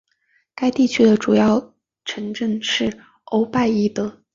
[0.55, 4.23] 该地区的主要城镇是欧拜伊德。